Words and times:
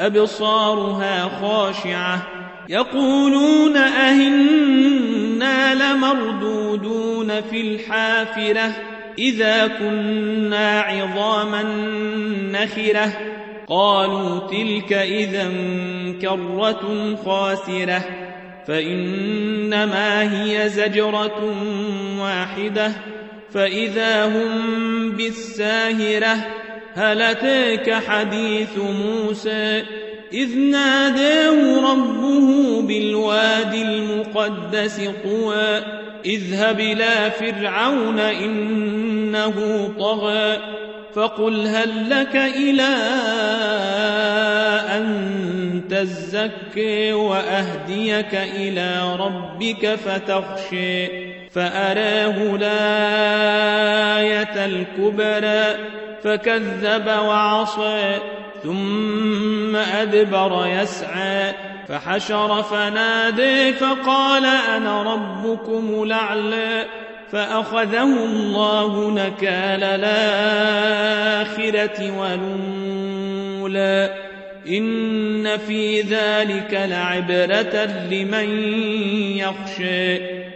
أبصارها 0.00 1.28
خاشعة. 1.40 2.26
يقولون 2.68 3.76
أهنا 3.76 5.74
لمردودون 5.74 7.40
في 7.40 7.60
الحافرة 7.60 8.72
إذا 9.18 9.66
كنا 9.66 10.80
عظاما 10.80 11.62
نخرة. 12.52 13.12
قالوا 13.68 14.38
تلك 14.38 14.92
إذا 14.92 15.48
كرة 16.22 17.14
خاسرة. 17.24 18.02
فإنما 18.68 20.42
هي 20.42 20.68
زجرة 20.68 21.54
واحدة. 22.20 22.92
فإذا 23.54 24.26
هم 24.26 25.10
بالساهرة 25.10 26.36
هل 26.96 27.22
أتاك 27.22 27.92
حديث 27.92 28.78
موسى 28.78 29.82
إذ 30.32 30.58
ناداه 30.58 31.92
ربه 31.92 32.82
بالواد 32.82 33.74
المقدس 33.74 35.00
طوى 35.24 35.82
اذهب 36.24 36.80
إلى 36.80 37.30
فرعون 37.38 38.18
إنه 38.18 39.88
طغى 39.98 40.58
فقل 41.14 41.66
هل 41.66 42.10
لك 42.10 42.36
إلى 42.36 42.96
أن 44.96 45.82
تزكي 45.90 47.12
وأهديك 47.12 48.34
إلى 48.34 49.16
ربك 49.16 49.94
فتخشي 49.94 51.25
فأراه 51.56 52.56
الآية 52.56 53.46
الكبرى 54.66 55.76
فكذب 56.22 57.06
وعصى 57.06 58.18
ثم 58.62 59.76
أدبر 59.76 60.66
يسعى 60.66 61.52
فحشر 61.88 62.62
فنادي 62.62 63.72
فقال 63.72 64.44
أنا 64.76 65.02
ربكم 65.14 66.02
الأعلى 66.02 66.84
فأخذه 67.32 68.02
الله 68.02 69.10
نكال 69.10 69.84
الآخرة 70.04 71.00
والأولى. 72.18 74.14
إن 74.68 75.56
في 75.56 76.00
ذلك 76.00 76.80
لعبرة 76.90 77.84
لمن 78.10 78.68
يخشى. 79.36 80.55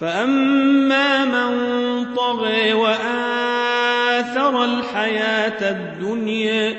فأما 0.00 1.24
من 1.24 2.14
طغى 2.14 2.72
وآثر 2.72 4.64
الحياة 4.64 5.70
الدنيا 5.70 6.74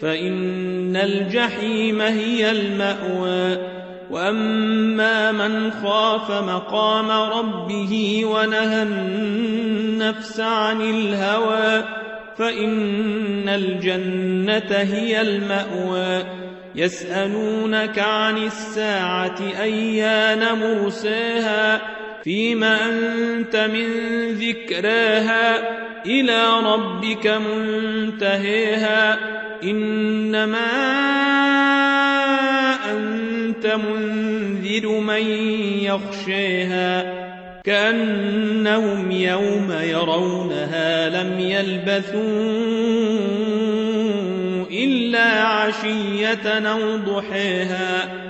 فإن 0.00 0.96
الجحيم 0.96 2.00
هي 2.00 2.50
المأوى 2.50 3.74
وأما 4.10 5.32
من 5.32 5.70
خاف 5.70 6.30
مقام 6.30 7.10
ربه 7.10 8.22
ونهى 8.24 8.82
النفس 8.82 10.40
عن 10.40 10.80
الهوى 10.80 11.84
فإن 12.38 13.48
الجنة 13.48 14.76
هي 14.76 15.20
المأوى 15.20 16.24
يسألونك 16.74 17.98
عن 17.98 18.36
الساعة 18.36 19.36
أيان 19.62 20.58
مرساها 20.58 21.80
فيما 22.24 22.88
أنت 22.88 23.56
من 23.56 23.88
ذكراها 24.28 25.74
إلى 26.06 26.60
ربك 26.64 27.26
منتهيها 27.26 29.18
إنما 29.62 30.66
أنت 32.90 33.66
منذر 33.66 34.88
من 34.88 35.26
يخشيها 35.82 37.14
كأنهم 37.64 39.10
يوم 39.10 39.72
يرونها 39.82 41.08
لم 41.08 41.40
يلبثوا 41.40 42.24
إلا 44.70 45.42
عشية 45.42 46.48
أو 46.48 46.96
ضحيها 46.96 48.23